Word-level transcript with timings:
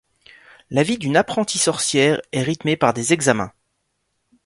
La 0.71 0.81
vie 0.81 0.97
d'une 0.97 1.15
apprentie 1.15 1.59
sorcière 1.59 2.19
est 2.31 2.41
rythmée 2.41 2.75
par 2.75 2.91
des 2.95 3.13
examens. 3.13 3.53